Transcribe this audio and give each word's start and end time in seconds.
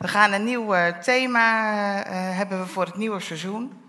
We 0.00 0.08
gaan 0.08 0.32
een 0.32 0.44
nieuw 0.44 0.74
eh, 0.74 0.98
thema 0.98 1.96
uh, 1.96 2.12
hebben 2.12 2.60
we 2.60 2.66
voor 2.66 2.84
het 2.84 2.96
nieuwe 2.96 3.20
seizoen. 3.20 3.82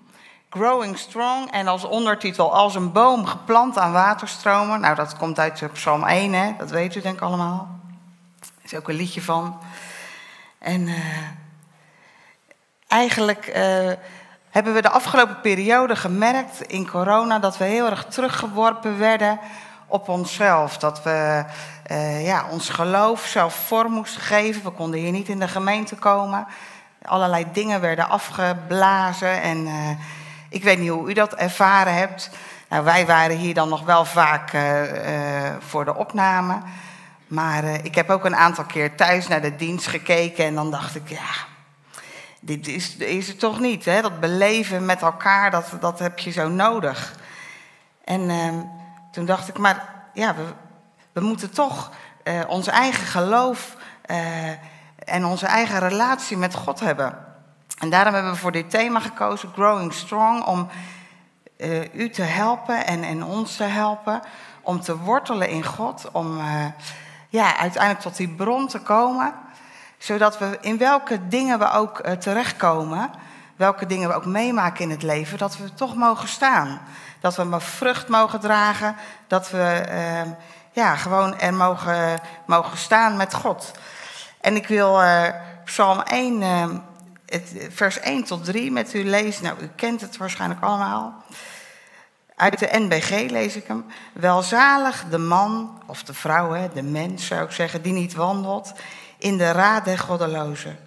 Growing 0.50 0.98
Strong 0.98 1.52
en 1.52 1.68
als 1.68 1.84
ondertitel 1.84 2.54
Als 2.54 2.76
een 2.76 2.92
boom 2.92 3.26
geplant 3.26 3.78
aan 3.78 3.92
waterstromen. 3.92 4.80
Nou, 4.80 4.96
dat 4.96 5.18
komt 5.18 5.40
uit 5.40 5.64
Psalm 5.74 6.04
1, 6.04 6.34
hè? 6.34 6.52
dat 6.58 6.70
weet 6.70 6.96
u 6.96 7.02
denk 7.02 7.16
ik 7.16 7.22
allemaal. 7.22 7.80
Er 8.40 8.48
is 8.62 8.76
ook 8.76 8.90
een 8.90 8.96
liedje 8.96 9.22
van. 9.22 9.60
En 10.58 10.90
eigenlijk 12.88 13.46
hebben 14.50 14.74
we 14.74 14.82
de 14.82 14.90
afgelopen 14.90 15.42
periode 15.42 15.96
gemerkt 15.96 16.62
in 16.62 16.90
corona 16.90 17.40
dat 17.40 17.58
we 17.58 17.64
heel 17.64 17.90
erg 17.90 18.06
teruggeworpen 18.06 18.98
werden 18.98 19.40
op 19.92 20.10
onszelf. 20.10 20.78
Dat 20.78 21.04
we 21.04 21.46
uh, 21.92 22.26
ja, 22.26 22.46
ons 22.50 22.70
geloof 22.70 23.26
zelf 23.26 23.54
vorm 23.54 23.92
moesten 23.92 24.22
geven. 24.22 24.64
We 24.64 24.70
konden 24.70 25.00
hier 25.00 25.12
niet 25.12 25.30
in 25.30 25.40
de 25.40 25.48
gemeente 25.48 25.96
komen. 25.96 26.48
Allerlei 27.02 27.46
dingen 27.54 27.82
werden 27.82 28.10
afgeblazen. 28.10 29.42
En 29.42 29.58
uh, 29.68 29.90
ik 30.50 30.64
weet 30.64 30.80
niet 30.80 30.90
hoe 30.90 31.10
u 31.10 31.14
dat 31.14 31.34
ervaren 31.34 31.94
hebt. 31.94 32.30
Nou, 32.70 32.84
wij 32.84 33.06
waren 33.06 33.38
hier 33.38 33.54
dan 33.54 33.70
nog 33.70 33.84
wel 33.84 34.06
vaak 34.06 34.54
uh, 34.54 34.82
voor 35.60 35.86
de 35.86 35.96
opname. 35.96 36.58
Maar 37.28 37.64
ik 37.64 37.96
heb 37.96 38.10
ook 38.10 38.26
een 38.26 38.36
aantal 38.36 38.64
keer 38.64 38.96
thuis 38.96 39.28
naar 39.28 39.42
de 39.42 39.56
dienst 39.56 39.88
gekeken. 39.88 40.46
En 40.46 40.56
dan 40.56 40.72
dacht 40.72 40.96
ik, 40.96 41.10
ja, 41.10 41.50
dit 42.40 42.68
is, 42.68 42.96
is 42.96 43.28
het 43.28 43.40
toch 43.40 43.60
niet. 43.60 43.86
Hè? 43.86 44.02
Dat 44.02 44.20
beleven 44.20 44.86
met 44.86 45.02
elkaar, 45.02 45.52
dat, 45.52 45.66
dat 45.80 46.00
heb 46.00 46.20
je 46.20 46.32
zo 46.32 46.50
nodig. 46.50 47.16
En 48.04 48.30
ehm, 48.30 48.56
toen 49.12 49.26
dacht 49.26 49.48
ik, 49.48 49.58
maar 49.58 49.90
ja, 50.14 50.36
we, 50.36 50.44
we 51.12 51.22
moeten 51.22 51.52
toch 51.52 51.92
uh, 52.24 52.42
ons 52.48 52.68
eigen 52.68 53.06
geloof 53.06 53.76
uh, 54.06 54.50
en 54.96 55.26
onze 55.26 55.46
eigen 55.46 55.80
relatie 55.80 56.38
met 56.38 56.56
God 56.56 56.80
hebben. 56.80 57.18
En 57.80 57.90
daarom 57.90 58.14
hebben 58.14 58.32
we 58.32 58.38
voor 58.38 58.52
dit 58.52 58.70
thema 58.70 59.00
gekozen, 59.00 59.50
Growing 59.54 59.94
Strong, 59.94 60.46
om 60.46 60.68
uh, 61.58 61.94
u 61.94 62.10
te 62.10 62.22
helpen 62.22 62.86
en, 62.86 63.04
en 63.04 63.24
ons 63.24 63.56
te 63.56 63.64
helpen 63.64 64.22
om 64.62 64.82
te 64.82 64.98
wortelen 64.98 65.50
in 65.50 65.66
God, 65.66 66.10
om 66.12 66.40
ja, 67.30 67.58
uiteindelijk 67.58 68.04
tot 68.04 68.18
die 68.18 68.30
bron 68.30 68.68
te 68.68 68.80
komen, 68.80 69.34
zodat 69.98 70.38
we 70.38 70.58
in 70.62 70.78
welke 70.78 71.28
dingen 71.28 71.60
we 71.60 71.72
ook 71.72 72.02
terechtkomen, 72.20 73.12
welke 73.56 73.86
dingen 73.86 74.10
we 74.10 74.16
ook 74.16 74.26
meemaken 74.26 74.84
in 74.84 74.90
het 74.90 75.04
leven, 75.04 75.38
dat 75.38 75.58
we 75.58 75.74
toch 75.74 75.96
mogen 75.96 76.28
staan. 76.28 76.82
Dat 77.22 77.36
we 77.36 77.44
maar 77.44 77.62
vrucht 77.62 78.08
mogen 78.08 78.40
dragen, 78.40 78.96
dat 79.28 79.50
we 79.50 79.84
ja, 80.72 80.96
gewoon 80.96 81.40
er 81.40 81.54
mogen, 81.54 82.20
mogen 82.46 82.78
staan 82.78 83.18
met 83.18 83.34
God. 83.34 83.72
En 84.42 84.56
ik 84.56 84.68
wil 84.68 85.02
uh, 85.02 85.28
Psalm 85.66 86.02
1, 86.02 86.42
uh, 86.42 86.66
het, 87.26 87.68
vers 87.70 88.00
1 88.00 88.24
tot 88.24 88.46
3 88.46 88.72
met 88.72 88.94
u 88.94 89.04
lezen. 89.04 89.44
Nou, 89.44 89.60
u 89.62 89.70
kent 89.76 90.02
het 90.02 90.18
waarschijnlijk 90.18 90.62
allemaal. 90.62 91.24
Uit 92.36 92.60
de 92.60 92.70
NBG 92.72 93.30
lees 93.30 93.56
ik 93.56 93.68
hem. 93.68 93.86
Welzalig 94.14 95.06
de 95.10 95.18
man, 95.18 95.82
of 95.86 96.04
de 96.04 96.14
vrouw, 96.14 96.52
hè, 96.52 96.70
de 96.74 96.84
mens 96.84 97.26
zou 97.26 97.44
ik 97.44 97.52
zeggen, 97.52 97.82
die 97.82 97.94
niet 97.94 98.14
wandelt 98.14 98.74
in 99.18 99.38
de 99.38 99.52
raad 99.52 99.86
der 99.86 100.00
goddelozen. 100.00 100.80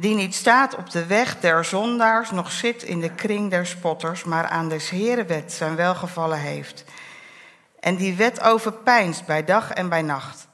Die 0.00 0.14
niet 0.14 0.34
staat 0.34 0.76
op 0.76 0.90
de 0.90 1.06
weg 1.06 1.40
der 1.40 1.64
zondaars, 1.64 2.30
nog 2.30 2.52
zit 2.52 2.82
in 2.82 3.00
de 3.00 3.14
kring 3.14 3.50
der 3.50 3.66
spotters, 3.66 4.24
maar 4.24 4.46
aan 4.46 4.68
des 4.68 4.90
Heeren 4.90 5.26
wet 5.26 5.52
zijn 5.52 5.76
welgevallen 5.76 6.38
heeft 6.38 6.84
en 7.80 7.96
die 7.96 8.14
wet 8.14 8.40
overpijnst 8.40 9.26
bij 9.26 9.44
dag 9.44 9.70
en 9.70 9.88
bij 9.88 10.02
nacht. 10.02 10.48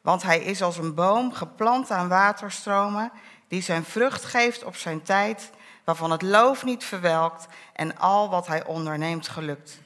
Want 0.00 0.22
hij 0.22 0.40
is 0.40 0.62
als 0.62 0.78
een 0.78 0.94
boom 0.94 1.32
geplant 1.32 1.90
aan 1.90 2.08
waterstromen, 2.08 3.12
die 3.48 3.62
zijn 3.62 3.84
vrucht 3.84 4.24
geeft 4.24 4.64
op 4.64 4.76
zijn 4.76 5.02
tijd, 5.02 5.50
waarvan 5.84 6.10
het 6.10 6.22
loof 6.22 6.64
niet 6.64 6.84
verwelkt 6.84 7.46
en 7.72 7.98
al 7.98 8.30
wat 8.30 8.46
hij 8.46 8.64
onderneemt 8.64 9.28
gelukt. 9.28 9.78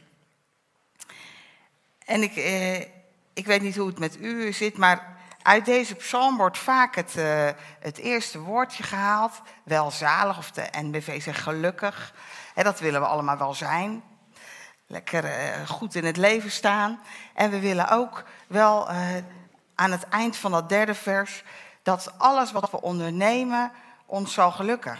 En 2.05 2.23
ik, 2.23 2.37
eh, 2.37 2.81
ik 3.33 3.47
weet 3.47 3.63
niet 3.63 3.77
hoe 3.77 3.89
het 3.89 3.99
met 3.99 4.21
u 4.21 4.53
zit, 4.53 4.77
maar 4.77 5.19
uit 5.43 5.65
deze 5.65 5.95
psalm 5.95 6.37
wordt 6.37 6.59
vaak 6.59 6.95
het, 6.95 7.17
eh, 7.17 7.49
het 7.81 7.99
eerste 7.99 8.39
woordje 8.39 8.83
gehaald. 8.83 9.41
Welzalig, 9.63 10.39
of 10.39 10.51
de 10.51 10.69
NBV 10.73 11.23
zegt 11.23 11.41
gelukkig. 11.41 12.15
Dat 12.55 12.81
willen 12.81 13.01
we 13.01 13.07
allemaal 13.07 13.39
wel 13.39 13.55
zijn 13.55 14.03
lekker 14.91 15.25
uh, 15.25 15.69
goed 15.69 15.95
in 15.95 16.05
het 16.05 16.17
leven 16.17 16.51
staan. 16.51 17.01
En 17.35 17.51
we 17.51 17.61
willen 17.61 17.89
ook 17.89 18.25
wel 18.47 18.91
uh, 18.91 18.97
aan 19.75 19.91
het 19.91 20.09
eind 20.09 20.37
van 20.37 20.51
dat 20.51 20.69
derde 20.69 20.95
vers 20.95 21.45
dat 21.83 22.13
alles 22.19 22.53
wat 22.53 22.71
we 22.71 22.81
ondernemen 22.81 23.73
ons 24.07 24.33
zal 24.33 24.51
gelukken. 24.51 24.99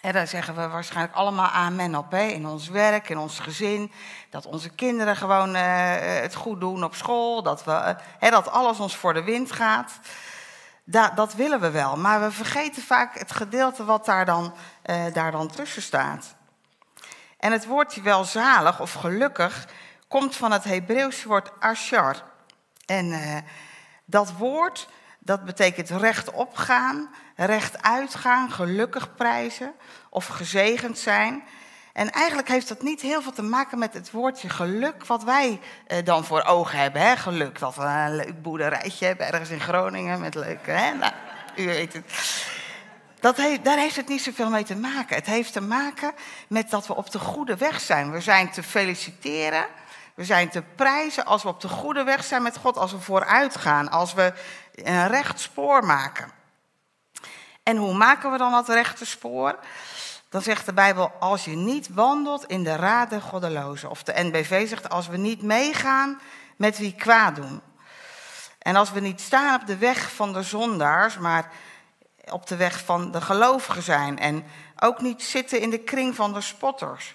En 0.00 0.12
daar 0.12 0.26
zeggen 0.26 0.54
we 0.54 0.68
waarschijnlijk 0.68 1.14
allemaal 1.14 1.48
amen 1.48 1.94
op. 1.94 2.10
Hè? 2.10 2.22
In 2.22 2.46
ons 2.46 2.68
werk, 2.68 3.08
in 3.08 3.18
ons 3.18 3.38
gezin. 3.38 3.92
Dat 4.30 4.46
onze 4.46 4.68
kinderen 4.68 5.16
gewoon 5.16 5.56
uh, 5.56 5.62
het 6.20 6.34
goed 6.34 6.60
doen 6.60 6.84
op 6.84 6.94
school. 6.94 7.42
Dat, 7.42 7.64
we, 7.64 7.96
hè, 8.18 8.30
dat 8.30 8.50
alles 8.50 8.80
ons 8.80 8.96
voor 8.96 9.14
de 9.14 9.22
wind 9.22 9.52
gaat. 9.52 9.98
Da 10.84 11.08
dat 11.08 11.34
willen 11.34 11.60
we 11.60 11.70
wel. 11.70 11.96
Maar 11.96 12.20
we 12.20 12.30
vergeten 12.30 12.82
vaak 12.82 13.18
het 13.18 13.32
gedeelte 13.32 13.84
wat 13.84 14.04
daar 14.04 14.24
dan, 14.24 14.54
daar 15.12 15.30
dan 15.30 15.48
tussen 15.48 15.82
staat. 15.82 16.34
En 17.38 17.52
het 17.52 17.66
woordje 17.66 18.02
welzalig 18.02 18.80
of 18.80 18.92
gelukkig 18.92 19.68
komt 20.08 20.36
van 20.36 20.52
het 20.52 20.64
Hebreeuwse 20.64 21.28
woord 21.28 21.50
ashar. 21.60 22.22
En 22.84 23.44
dat 24.04 24.32
woord, 24.32 24.88
dat 25.26 25.44
betekent 25.44 25.90
rechtop 25.90 26.56
gaan, 26.56 27.10
recht 27.36 27.82
uitgaan, 27.82 28.50
gelukkig 28.50 29.14
prijzen 29.14 29.74
of 30.10 30.26
gezegend 30.26 30.98
zijn. 30.98 31.42
En 31.92 32.10
eigenlijk 32.10 32.48
heeft 32.48 32.68
dat 32.68 32.82
niet 32.82 33.00
heel 33.00 33.22
veel 33.22 33.32
te 33.32 33.42
maken 33.42 33.78
met 33.78 33.94
het 33.94 34.10
woordje 34.10 34.48
geluk, 34.48 35.06
wat 35.06 35.24
wij 35.24 35.60
uh, 35.88 35.98
dan 36.04 36.24
voor 36.24 36.42
ogen 36.42 36.78
hebben. 36.78 37.00
Hè? 37.00 37.16
Geluk, 37.16 37.58
dat 37.58 37.74
we 37.74 37.82
een 37.82 38.16
leuk 38.16 38.42
boerderijtje 38.42 39.06
hebben 39.06 39.26
ergens 39.26 39.50
in 39.50 39.60
Groningen 39.60 40.20
met 40.20 40.34
leuke. 40.34 40.70
Hè? 40.70 40.94
Nou, 40.94 41.12
u 41.56 41.66
weet 41.66 41.92
het. 41.92 42.04
Dat 43.20 43.36
heeft, 43.36 43.64
daar 43.64 43.78
heeft 43.78 43.96
het 43.96 44.08
niet 44.08 44.22
zoveel 44.22 44.50
mee 44.50 44.64
te 44.64 44.76
maken. 44.76 45.16
Het 45.16 45.26
heeft 45.26 45.52
te 45.52 45.60
maken 45.60 46.12
met 46.48 46.70
dat 46.70 46.86
we 46.86 46.96
op 46.96 47.10
de 47.10 47.18
goede 47.18 47.56
weg 47.56 47.80
zijn. 47.80 48.10
We 48.10 48.20
zijn 48.20 48.50
te 48.50 48.62
feliciteren, 48.62 49.66
we 50.16 50.24
zijn 50.24 50.48
te 50.48 50.62
prijzen 50.62 51.24
als 51.24 51.42
we 51.42 51.48
op 51.48 51.60
de 51.60 51.68
goede 51.68 52.04
weg 52.04 52.24
zijn 52.24 52.42
met 52.42 52.56
God, 52.56 52.76
als 52.76 52.92
we 52.92 53.00
vooruit 53.00 53.56
gaan, 53.56 53.90
als 53.90 54.14
we 54.14 54.32
een 54.74 55.08
recht 55.08 55.40
spoor 55.40 55.84
maken. 55.84 56.30
En 57.62 57.76
hoe 57.76 57.94
maken 57.94 58.30
we 58.30 58.38
dan 58.38 58.50
dat 58.50 58.68
rechte 58.68 59.06
spoor? 59.06 59.58
Dan 60.28 60.42
zegt 60.42 60.66
de 60.66 60.72
Bijbel, 60.72 61.12
als 61.20 61.44
je 61.44 61.56
niet 61.56 61.88
wandelt 61.88 62.44
in 62.44 62.64
de 62.64 62.76
raden 62.76 63.20
goddelozen. 63.20 63.90
Of 63.90 64.02
de 64.02 64.12
NBV 64.16 64.68
zegt, 64.68 64.88
als 64.88 65.08
we 65.08 65.16
niet 65.16 65.42
meegaan 65.42 66.20
met 66.56 66.78
wie 66.78 66.94
kwaad 66.94 67.36
doen. 67.36 67.60
En 68.58 68.76
als 68.76 68.92
we 68.92 69.00
niet 69.00 69.20
staan 69.20 69.60
op 69.60 69.66
de 69.66 69.76
weg 69.76 70.12
van 70.12 70.32
de 70.32 70.42
zondaars, 70.42 71.18
maar 71.18 71.50
op 72.30 72.46
de 72.46 72.56
weg 72.56 72.84
van 72.84 73.10
de 73.10 73.20
gelovigen 73.20 73.82
zijn 73.82 74.18
en 74.18 74.44
ook 74.78 75.00
niet 75.00 75.22
zitten 75.22 75.60
in 75.60 75.70
de 75.70 75.78
kring 75.78 76.14
van 76.14 76.32
de 76.32 76.40
spotters. 76.40 77.14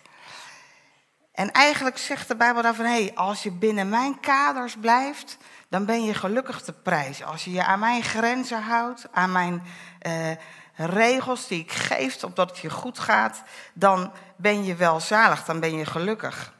En 1.31 1.51
eigenlijk 1.51 1.97
zegt 1.97 2.27
de 2.27 2.35
Bijbel 2.35 2.61
daarvan, 2.61 2.85
hé, 2.85 3.03
hey, 3.03 3.11
als 3.15 3.43
je 3.43 3.51
binnen 3.51 3.89
mijn 3.89 4.19
kaders 4.19 4.75
blijft, 4.79 5.37
dan 5.69 5.85
ben 5.85 6.03
je 6.03 6.13
gelukkig 6.13 6.61
te 6.61 6.73
prijzen. 6.73 7.25
Als 7.25 7.43
je 7.43 7.51
je 7.51 7.65
aan 7.65 7.79
mijn 7.79 8.03
grenzen 8.03 8.61
houdt, 8.61 9.07
aan 9.11 9.31
mijn 9.31 9.63
uh, 10.07 10.31
regels 10.75 11.47
die 11.47 11.59
ik 11.59 11.71
geef, 11.71 12.23
opdat 12.23 12.49
het 12.49 12.59
je 12.59 12.69
goed 12.69 12.99
gaat, 12.99 13.43
dan 13.73 14.11
ben 14.35 14.63
je 14.63 14.75
wel 14.75 14.99
zalig, 14.99 15.45
dan 15.45 15.59
ben 15.59 15.77
je 15.77 15.85
gelukkig. 15.85 16.53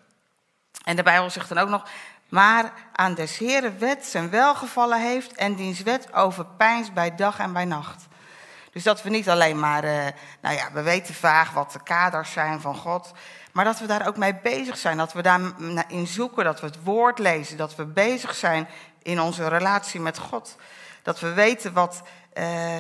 En 0.84 0.96
de 0.96 1.04
Bijbel 1.04 1.30
zegt 1.30 1.50
dan 1.50 1.58
ook 1.58 1.70
nog, 1.70 1.90
maar 2.30 2.74
aan 2.94 3.14
des 3.14 3.38
Heren 3.38 3.80
wet 3.80 4.06
zijn 4.06 4.30
welgevallen 4.30 5.02
heeft 5.02 5.34
en 5.34 5.56
diens 5.56 5.82
wet 5.82 6.14
overpijnst 6.14 6.94
bij 6.94 7.16
dag 7.16 7.40
en 7.40 7.54
bij 7.54 7.66
nacht. 7.66 8.08
Dus 8.72 8.84
dat 8.84 9.04
we 9.04 9.10
niet 9.10 9.30
alleen 9.30 9.60
maar, 9.60 9.84
uh, 9.84 10.08
nou 10.42 10.56
ja, 10.56 10.72
we 10.72 10.82
weten 10.82 11.14
vaag 11.14 11.52
wat 11.52 11.72
de 11.72 11.84
kaders 11.84 12.32
zijn 12.32 12.62
van 12.62 12.76
God. 12.76 13.12
Maar 13.52 13.66
dat 13.66 13.80
we 13.80 13.86
daar 13.86 14.08
ook 14.08 14.18
mee 14.18 14.36
bezig 14.36 14.78
zijn. 14.78 14.98
Dat 14.98 15.14
we 15.14 15.22
daarin 15.22 16.08
zoeken, 16.08 16.44
dat 16.44 16.60
we 16.60 16.66
het 16.66 16.84
woord 16.84 17.20
lezen. 17.20 17.58
Dat 17.58 17.76
we 17.76 17.86
bezig 17.86 18.36
zijn 18.36 18.68
in 19.02 19.22
onze 19.22 19.48
relatie 19.48 20.00
met 20.00 20.18
God. 20.18 20.56
Dat 21.02 21.20
we 21.20 21.34
weten 21.34 21.74
wat, 21.74 22.02
uh, 22.34 22.78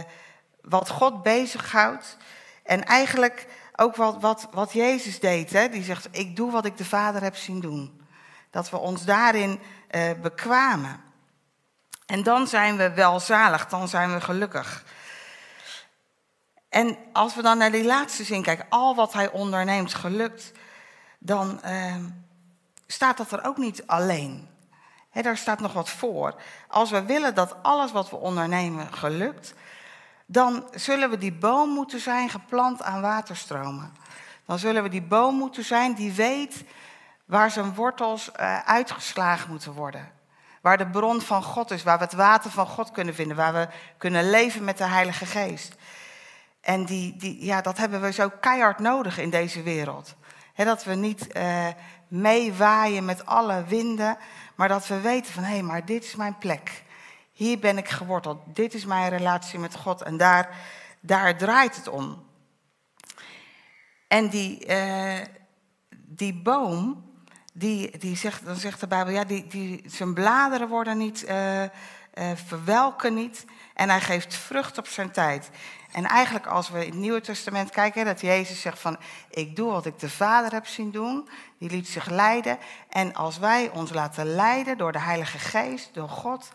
wat 0.62 0.90
God 0.90 1.24
bezighoudt. 1.24 2.18
En 2.64 2.86
eigenlijk 2.86 3.48
ook 3.76 3.96
wat, 3.96 4.18
wat, 4.20 4.48
wat 4.52 4.74
Jezus 4.74 5.20
deed. 5.20 5.52
Hè? 5.52 5.70
Die 5.70 5.84
zegt, 5.84 6.08
ik 6.12 6.36
doe 6.36 6.52
wat 6.52 6.66
ik 6.66 6.78
de 6.78 6.86
Vader 6.86 7.22
heb 7.22 7.36
zien 7.36 7.60
doen. 7.60 8.02
Dat 8.50 8.70
we 8.70 8.78
ons 8.78 9.06
daarin 9.06 9.60
uh, 9.92 10.12
bekwamen. 10.22 11.02
En 12.06 12.24
dan 12.24 12.48
zijn 12.48 12.78
we 12.78 12.94
welzalig, 12.94 13.68
dan 13.68 13.88
zijn 13.88 14.14
we 14.14 14.22
gelukkig. 14.22 14.84
En 16.72 16.98
als 17.14 17.36
we 17.36 17.42
dan 17.42 17.58
naar 17.58 17.72
die 17.72 17.84
laatste 17.84 18.24
zin 18.24 18.42
kijken, 18.42 18.66
al 18.70 18.96
wat 18.96 19.14
hij 19.14 19.32
onderneemt 19.32 19.94
gelukt, 19.94 20.52
dan 21.20 21.60
uh, 21.66 21.96
staat 22.88 23.18
dat 23.18 23.32
er 23.32 23.46
ook 23.46 23.58
niet 23.58 23.88
alleen. 23.88 24.50
Daar 25.12 25.38
staat 25.38 25.60
nog 25.60 25.74
wat 25.74 25.90
voor. 25.90 26.36
Als 26.68 26.90
we 26.90 27.04
willen 27.04 27.36
dat 27.36 27.56
alles 27.62 27.92
wat 27.92 28.10
we 28.10 28.16
ondernemen 28.16 28.94
gelukt, 28.94 29.54
dan 30.26 30.68
zullen 30.74 31.10
we 31.10 31.18
die 31.18 31.34
boom 31.34 31.70
moeten 31.70 32.00
zijn 32.00 32.30
geplant 32.30 32.82
aan 32.82 33.02
waterstromen. 33.02 33.94
Dan 34.46 34.60
zullen 34.60 34.84
we 34.84 34.90
die 34.90 35.02
boom 35.02 35.36
moeten 35.36 35.64
zijn 35.64 35.94
die 35.94 36.12
weet 36.12 36.64
waar 37.26 37.52
zijn 37.52 37.74
wortels 37.74 38.30
uh, 38.40 38.60
uitgeslagen 38.60 39.50
moeten 39.50 39.74
worden. 39.74 40.12
Waar 40.62 40.78
de 40.78 40.88
bron 40.88 41.22
van 41.22 41.44
God 41.44 41.72
is, 41.72 41.84
waar 41.84 41.98
we 41.98 42.04
het 42.04 42.14
water 42.14 42.52
van 42.52 42.68
God 42.68 42.92
kunnen 42.92 43.16
vinden, 43.16 43.38
waar 43.38 43.54
we 43.54 43.68
kunnen 43.98 44.30
leven 44.30 44.64
met 44.64 44.78
de 44.78 44.88
Heilige 44.88 45.26
Geest. 45.26 45.76
En 46.62 46.86
die, 46.86 47.16
die, 47.16 47.46
ja, 47.46 47.62
dat 47.62 47.78
hebben 47.78 48.02
we 48.02 48.12
zo 48.12 48.30
keihard 48.40 48.80
nodig 48.80 49.18
in 49.18 49.30
deze 49.30 49.64
wereld. 49.64 50.16
dat 50.56 50.84
we 50.84 50.94
niet 50.94 51.28
uh, 51.36 51.68
meewaaien 52.08 53.06
met 53.06 53.26
alle 53.26 53.64
winden, 53.64 54.18
maar 54.56 54.68
dat 54.68 54.88
we 54.88 55.02
weten 55.02 55.34
van 55.34 55.44
hé, 55.44 55.50
hey, 55.50 55.62
maar 55.62 55.86
dit 55.86 56.04
is 56.04 56.16
mijn 56.16 56.38
plek. 56.38 56.84
Hier 57.32 57.60
ben 57.60 57.78
ik 57.78 57.90
geworteld. 57.90 58.40
Dit 58.46 58.74
is 58.74 58.86
mijn 58.86 59.10
relatie 59.10 59.60
met 59.60 59.76
God. 59.76 60.02
En 60.02 60.18
daar, 60.18 60.58
daar 61.00 61.38
draait 61.38 61.76
het 61.76 61.88
om. 61.88 62.26
En 64.08 64.30
die, 64.30 64.68
uh, 64.68 65.20
die 65.90 66.34
boom, 66.34 67.10
die, 67.54 67.98
die 67.98 68.16
zegt, 68.16 68.46
dan 68.46 68.56
zegt 68.56 68.80
de 68.80 68.88
Bijbel, 68.88 69.14
ja, 69.14 69.24
die, 69.24 69.48
die, 69.48 69.84
zijn 69.86 70.14
bladeren 70.14 70.68
worden 70.68 70.98
niet, 70.98 71.26
uh, 71.30 71.64
verwelken 72.36 73.14
niet. 73.14 73.46
En 73.74 73.90
hij 73.90 74.02
geeft 74.02 74.36
vrucht 74.36 74.78
op 74.78 74.88
zijn 74.88 75.12
tijd. 75.12 75.50
En 75.92 76.06
eigenlijk 76.06 76.48
als 76.48 76.70
we 76.70 76.86
in 76.86 76.92
het 76.92 77.00
Nieuwe 77.00 77.22
Testament 77.22 77.70
kijken, 77.70 78.06
dat 78.06 78.22
Jezus 78.22 78.62
zegt 78.62 78.80
van, 78.80 78.98
ik 79.30 79.56
doe 79.56 79.72
wat 79.72 79.86
ik 79.86 80.00
de 80.00 80.10
Vader 80.10 80.52
heb 80.52 80.68
zien 80.68 80.92
doen. 80.92 81.30
Die 81.58 81.70
liet 81.70 81.88
zich 81.88 82.10
leiden. 82.10 82.58
En 82.90 83.14
als 83.14 83.38
wij 83.38 83.70
ons 83.70 83.92
laten 83.92 84.36
leiden 84.36 84.78
door 84.78 84.92
de 84.92 85.00
Heilige 85.00 85.40
Geest, 85.40 85.94
door 85.94 86.10
God, 86.10 86.52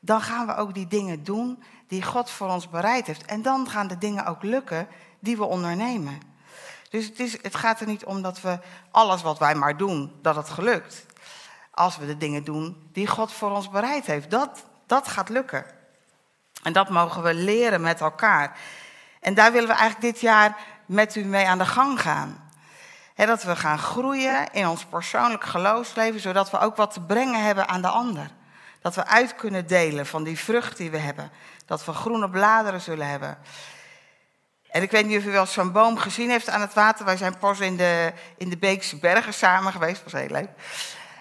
dan 0.00 0.20
gaan 0.20 0.46
we 0.46 0.56
ook 0.56 0.74
die 0.74 0.86
dingen 0.86 1.24
doen 1.24 1.62
die 1.88 2.02
God 2.02 2.30
voor 2.30 2.48
ons 2.48 2.68
bereid 2.68 3.06
heeft. 3.06 3.24
En 3.24 3.42
dan 3.42 3.68
gaan 3.68 3.86
de 3.86 3.98
dingen 3.98 4.26
ook 4.26 4.42
lukken 4.42 4.88
die 5.18 5.36
we 5.36 5.44
ondernemen. 5.44 6.20
Dus 6.90 7.06
het, 7.06 7.20
is, 7.20 7.42
het 7.42 7.54
gaat 7.54 7.80
er 7.80 7.86
niet 7.86 8.04
om 8.04 8.22
dat 8.22 8.40
we 8.40 8.58
alles 8.90 9.22
wat 9.22 9.38
wij 9.38 9.54
maar 9.54 9.76
doen, 9.76 10.12
dat 10.22 10.36
het 10.36 10.48
gelukt. 10.48 11.06
Als 11.70 11.96
we 11.96 12.06
de 12.06 12.16
dingen 12.16 12.44
doen 12.44 12.88
die 12.92 13.06
God 13.06 13.32
voor 13.32 13.50
ons 13.50 13.70
bereid 13.70 14.06
heeft, 14.06 14.30
dat, 14.30 14.64
dat 14.86 15.08
gaat 15.08 15.28
lukken. 15.28 15.77
En 16.62 16.72
dat 16.72 16.88
mogen 16.88 17.22
we 17.22 17.34
leren 17.34 17.80
met 17.80 18.00
elkaar. 18.00 18.56
En 19.20 19.34
daar 19.34 19.52
willen 19.52 19.68
we 19.68 19.74
eigenlijk 19.74 20.12
dit 20.12 20.20
jaar 20.20 20.56
met 20.86 21.16
u 21.16 21.24
mee 21.24 21.46
aan 21.46 21.58
de 21.58 21.66
gang 21.66 22.00
gaan. 22.00 22.50
dat 23.14 23.42
we 23.42 23.56
gaan 23.56 23.78
groeien 23.78 24.52
in 24.52 24.68
ons 24.68 24.84
persoonlijk 24.84 25.44
geloofsleven, 25.44 26.20
zodat 26.20 26.50
we 26.50 26.58
ook 26.58 26.76
wat 26.76 26.92
te 26.92 27.00
brengen 27.00 27.44
hebben 27.44 27.68
aan 27.68 27.82
de 27.82 27.88
ander. 27.88 28.30
Dat 28.80 28.94
we 28.94 29.06
uit 29.06 29.34
kunnen 29.34 29.66
delen 29.66 30.06
van 30.06 30.24
die 30.24 30.38
vrucht 30.38 30.76
die 30.76 30.90
we 30.90 30.98
hebben. 30.98 31.30
Dat 31.66 31.84
we 31.84 31.92
groene 31.92 32.30
bladeren 32.30 32.80
zullen 32.80 33.08
hebben. 33.08 33.38
En 34.70 34.82
ik 34.82 34.90
weet 34.90 35.06
niet 35.06 35.18
of 35.18 35.24
u 35.24 35.30
wel 35.30 35.46
zo'n 35.46 35.72
boom 35.72 35.98
gezien 35.98 36.30
heeft 36.30 36.48
aan 36.48 36.60
het 36.60 36.74
water. 36.74 37.04
Wij 37.04 37.16
zijn 37.16 37.38
pas 37.38 37.60
in 37.60 37.76
de, 37.76 38.12
in 38.36 38.48
de 38.48 38.58
Beekse 38.58 38.96
Bergen 38.96 39.34
samen 39.34 39.72
geweest. 39.72 40.02
Dat 40.02 40.12
was 40.12 40.20
heel 40.20 40.30
leuk. 40.30 40.48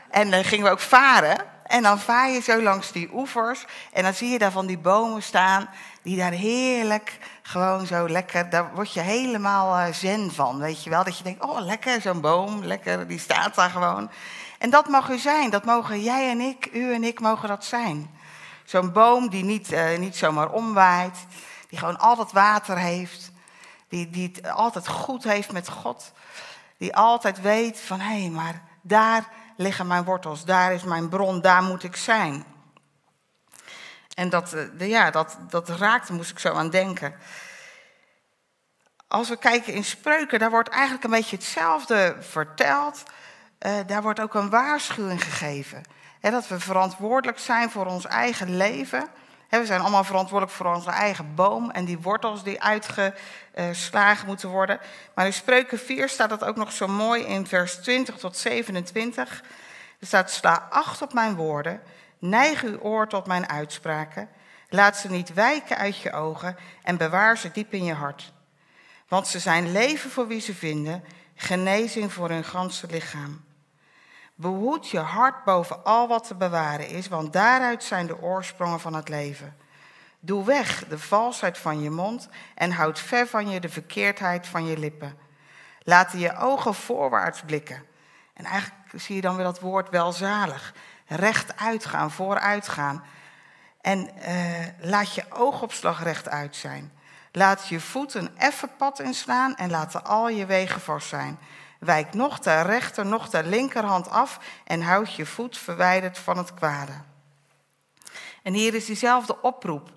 En 0.09 0.31
dan 0.31 0.43
gingen 0.43 0.65
we 0.65 0.71
ook 0.71 0.79
varen. 0.79 1.37
En 1.67 1.83
dan 1.83 1.99
vaar 1.99 2.29
je 2.29 2.41
zo 2.41 2.61
langs 2.61 2.91
die 2.91 3.09
oevers. 3.13 3.65
En 3.93 4.03
dan 4.03 4.13
zie 4.13 4.29
je 4.29 4.37
daar 4.37 4.51
van 4.51 4.65
die 4.65 4.77
bomen 4.77 5.23
staan. 5.23 5.69
Die 6.01 6.17
daar 6.17 6.31
heerlijk, 6.31 7.17
gewoon 7.41 7.85
zo 7.85 8.09
lekker. 8.09 8.49
Daar 8.49 8.73
word 8.73 8.93
je 8.93 8.99
helemaal 8.99 9.87
uh, 9.87 9.93
zen 9.93 10.31
van. 10.31 10.59
Weet 10.59 10.83
je 10.83 10.89
wel? 10.89 11.03
Dat 11.03 11.17
je 11.17 11.23
denkt: 11.23 11.43
oh 11.43 11.59
lekker, 11.59 12.01
zo'n 12.01 12.21
boom. 12.21 12.63
Lekker, 12.63 13.07
die 13.07 13.19
staat 13.19 13.55
daar 13.55 13.69
gewoon. 13.69 14.09
En 14.57 14.69
dat 14.69 14.87
mag 14.87 15.09
u 15.09 15.17
zijn. 15.17 15.49
Dat 15.49 15.65
mogen 15.65 16.01
jij 16.01 16.29
en 16.29 16.39
ik, 16.41 16.69
u 16.73 16.93
en 16.93 17.03
ik 17.03 17.19
mogen 17.19 17.47
dat 17.47 17.65
zijn. 17.65 18.15
Zo'n 18.65 18.91
boom 18.91 19.29
die 19.29 19.43
niet, 19.43 19.71
uh, 19.71 19.97
niet 19.97 20.15
zomaar 20.15 20.51
omwaait. 20.51 21.17
Die 21.69 21.79
gewoon 21.79 21.99
altijd 21.99 22.31
water 22.31 22.77
heeft. 22.77 23.31
Die, 23.89 24.09
die 24.09 24.31
het 24.33 24.51
altijd 24.51 24.87
goed 24.87 25.23
heeft 25.23 25.51
met 25.51 25.69
God. 25.69 26.11
Die 26.77 26.95
altijd 26.95 27.41
weet 27.41 27.79
van 27.79 27.99
hé, 27.99 28.19
hey, 28.19 28.29
maar 28.29 28.61
daar 28.81 29.27
liggen 29.57 29.88
mijn 29.88 30.04
wortels. 30.04 30.45
Daar 30.45 30.74
is 30.74 30.83
mijn 30.83 31.09
bron. 31.09 31.42
Daar 31.42 31.63
moet 31.63 31.83
ik 31.83 31.95
zijn. 31.95 32.45
En 34.13 34.30
dat, 34.30 34.54
uh, 34.54 34.89
ja, 34.89 35.12
dat, 35.12 35.38
dat 35.50 35.69
raakte, 35.69 36.13
moest 36.13 36.31
ik 36.31 36.39
zo 36.39 36.54
aan 36.54 36.69
denken. 36.69 37.15
Als 39.07 39.30
we 39.30 39.38
kijken 39.38 39.74
in 39.74 39.83
spreuken, 39.83 40.39
daar 40.39 40.50
wordt 40.50 40.69
eigenlijk 40.69 41.04
een 41.04 41.09
beetje 41.09 41.36
hetzelfde 41.36 42.15
verteld. 42.19 43.04
Uh, 43.65 43.80
daar 43.86 44.01
wordt 44.01 44.19
ook 44.19 44.33
een 44.33 44.50
waarschuwing 44.50 45.24
gegeven. 45.24 45.83
dat 46.21 46.48
we 46.48 46.59
verantwoordelijk 46.59 47.39
zijn 47.39 47.69
voor 47.69 47.86
ons 47.86 48.06
eigen 48.06 48.57
leven. 48.57 49.07
We 49.49 49.65
zijn 49.65 49.81
allemaal 49.81 50.03
verantwoordelijk 50.03 50.57
voor 50.57 50.73
onze 50.73 50.89
eigen 50.89 51.35
boom 51.35 51.71
en 51.71 51.85
die 51.85 51.99
wortels 51.99 52.44
die 52.44 52.61
uitgeslagen 52.61 54.27
moeten 54.27 54.49
worden. 54.49 54.79
Maar 55.15 55.25
in 55.25 55.33
Spreuken 55.33 55.79
4 55.79 56.09
staat 56.09 56.29
dat 56.29 56.44
ook 56.44 56.55
nog 56.55 56.71
zo 56.71 56.88
mooi 56.88 57.23
in 57.23 57.47
vers 57.47 57.75
20 57.75 58.17
tot 58.17 58.38
27. 58.38 59.44
Er 59.99 60.07
staat: 60.07 60.31
Sla 60.31 60.67
acht 60.69 61.01
op 61.01 61.13
mijn 61.13 61.35
woorden, 61.35 61.81
neig 62.19 62.63
uw 62.63 62.79
oor 62.79 63.07
tot 63.07 63.27
mijn 63.27 63.49
uitspraken. 63.49 64.29
Laat 64.69 64.97
ze 64.97 65.09
niet 65.09 65.33
wijken 65.33 65.77
uit 65.77 65.97
je 65.97 66.11
ogen 66.11 66.57
en 66.83 66.97
bewaar 66.97 67.38
ze 67.38 67.51
diep 67.51 67.73
in 67.73 67.83
je 67.83 67.94
hart. 67.94 68.33
Want 69.07 69.27
ze 69.27 69.39
zijn 69.39 69.71
leven 69.71 70.09
voor 70.09 70.27
wie 70.27 70.41
ze 70.41 70.53
vinden, 70.53 71.03
genezing 71.35 72.13
voor 72.13 72.29
hun 72.29 72.44
ganse 72.44 72.88
lichaam. 72.89 73.46
Behoed 74.39 74.89
je 74.89 74.99
hart 74.99 75.43
boven 75.43 75.83
al 75.83 76.07
wat 76.07 76.27
te 76.27 76.35
bewaren 76.35 76.87
is, 76.87 77.07
want 77.07 77.33
daaruit 77.33 77.83
zijn 77.83 78.07
de 78.07 78.21
oorsprongen 78.21 78.79
van 78.79 78.93
het 78.93 79.09
leven. 79.09 79.57
Doe 80.19 80.45
weg 80.45 80.87
de 80.87 80.99
valsheid 80.99 81.57
van 81.57 81.81
je 81.81 81.89
mond 81.89 82.29
en 82.55 82.71
houd 82.71 82.99
ver 82.99 83.27
van 83.27 83.49
je 83.49 83.59
de 83.59 83.69
verkeerdheid 83.69 84.47
van 84.47 84.65
je 84.65 84.77
lippen. 84.77 85.17
Laat 85.79 86.11
je 86.11 86.37
ogen 86.37 86.73
voorwaarts 86.73 87.41
blikken. 87.41 87.83
En 88.33 88.45
eigenlijk 88.45 89.01
zie 89.01 89.15
je 89.15 89.21
dan 89.21 89.35
weer 89.35 89.45
dat 89.45 89.59
woord 89.59 89.89
welzalig. 89.89 90.73
Recht 91.05 91.57
uitgaan, 91.59 92.11
vooruit 92.11 92.67
gaan. 92.67 93.03
En 93.81 94.09
uh, 94.27 94.65
laat 94.79 95.15
je 95.15 95.23
oogopslag 95.29 96.03
recht 96.03 96.29
uit 96.29 96.55
zijn. 96.55 96.91
Laat 97.31 97.67
je 97.67 97.79
voet 97.79 98.13
een 98.13 98.37
effen 98.37 98.69
pad 98.77 98.99
inslaan 98.99 99.55
en 99.55 99.69
laten 99.69 100.05
al 100.05 100.29
je 100.29 100.45
wegen 100.45 100.81
vast 100.81 101.07
zijn. 101.07 101.39
Wijk 101.79 102.13
nog 102.13 102.39
ter 102.39 102.65
rechter, 102.65 103.06
nog 103.06 103.29
ter 103.29 103.45
linkerhand 103.45 104.09
af 104.09 104.39
en 104.63 104.81
houd 104.81 105.13
je 105.13 105.25
voet 105.25 105.57
verwijderd 105.57 106.18
van 106.18 106.38
het 106.38 106.53
kwade. 106.53 106.94
En 108.44 108.53
hier 108.53 108.74
is 108.74 108.85
diezelfde 108.85 109.41
oproep. 109.41 109.89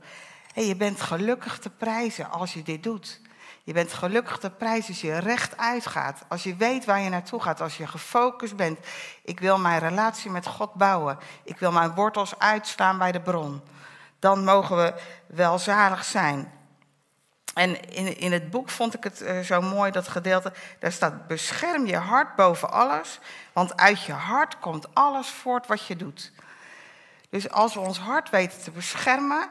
Hey, 0.52 0.66
je 0.66 0.76
bent 0.76 1.00
gelukkig 1.00 1.58
te 1.58 1.70
prijzen 1.70 2.30
als 2.30 2.52
je 2.52 2.62
dit 2.62 2.82
doet. 2.82 3.20
Je 3.62 3.72
bent 3.72 3.92
gelukkig 3.92 4.38
te 4.38 4.50
prijzen 4.50 4.88
als 4.88 5.00
je 5.00 5.18
recht 5.18 5.56
uitgaat. 5.56 6.22
Als 6.28 6.42
je 6.42 6.56
weet 6.56 6.84
waar 6.84 7.00
je 7.00 7.08
naartoe 7.08 7.42
gaat. 7.42 7.60
Als 7.60 7.76
je 7.76 7.86
gefocust 7.86 8.56
bent. 8.56 8.78
Ik 9.24 9.40
wil 9.40 9.58
mijn 9.58 9.78
relatie 9.78 10.30
met 10.30 10.46
God 10.46 10.74
bouwen. 10.74 11.18
Ik 11.44 11.58
wil 11.58 11.72
mijn 11.72 11.94
wortels 11.94 12.38
uitslaan 12.38 12.98
bij 12.98 13.12
de 13.12 13.20
bron. 13.20 13.62
Dan 14.18 14.44
mogen 14.44 14.76
we 14.76 14.94
welzalig 15.26 16.04
zijn. 16.04 16.52
En 17.54 17.90
in, 17.90 18.18
in 18.18 18.32
het 18.32 18.50
boek 18.50 18.70
vond 18.70 18.94
ik 18.94 19.04
het 19.04 19.22
uh, 19.22 19.40
zo 19.40 19.60
mooi, 19.60 19.90
dat 19.90 20.08
gedeelte. 20.08 20.52
Daar 20.78 20.92
staat: 20.92 21.26
Bescherm 21.26 21.86
je 21.86 21.96
hart 21.96 22.36
boven 22.36 22.72
alles, 22.72 23.18
want 23.52 23.76
uit 23.76 24.02
je 24.02 24.12
hart 24.12 24.58
komt 24.58 24.94
alles 24.94 25.28
voort 25.28 25.66
wat 25.66 25.86
je 25.86 25.96
doet. 25.96 26.32
Dus 27.30 27.50
als 27.50 27.74
we 27.74 27.80
ons 27.80 27.98
hart 27.98 28.30
weten 28.30 28.62
te 28.62 28.70
beschermen 28.70 29.50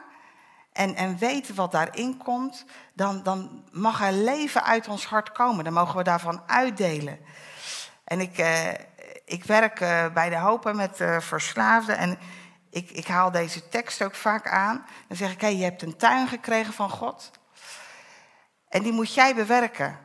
en, 0.72 0.94
en 0.94 1.18
weten 1.18 1.54
wat 1.54 1.72
daarin 1.72 2.16
komt, 2.16 2.64
dan, 2.92 3.22
dan 3.22 3.64
mag 3.70 4.02
er 4.02 4.12
leven 4.12 4.64
uit 4.64 4.88
ons 4.88 5.06
hart 5.06 5.32
komen. 5.32 5.64
Dan 5.64 5.72
mogen 5.72 5.96
we 5.96 6.02
daarvan 6.02 6.42
uitdelen. 6.46 7.18
En 8.04 8.20
ik, 8.20 8.38
uh, 8.38 8.68
ik 9.24 9.44
werk 9.44 9.80
uh, 9.80 10.06
bij 10.12 10.28
de 10.28 10.36
Hopen 10.36 10.76
met 10.76 10.96
verslaafden 11.18 11.96
en 11.96 12.18
ik, 12.70 12.90
ik 12.90 13.06
haal 13.06 13.30
deze 13.30 13.68
tekst 13.68 14.02
ook 14.02 14.14
vaak 14.14 14.48
aan. 14.48 14.86
Dan 15.08 15.16
zeg 15.16 15.32
ik: 15.32 15.40
hey, 15.40 15.56
je 15.56 15.64
hebt 15.64 15.82
een 15.82 15.96
tuin 15.96 16.28
gekregen 16.28 16.72
van 16.72 16.90
God. 16.90 17.30
En 18.70 18.82
die 18.82 18.92
moet 18.92 19.14
jij 19.14 19.34
bewerken. 19.34 19.98